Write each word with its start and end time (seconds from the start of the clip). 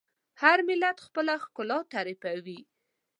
هر 0.41 0.57
ملت 0.69 0.97
خپله 1.05 1.33
ښکلا 1.43 1.79
تعریفوي. 1.93 2.59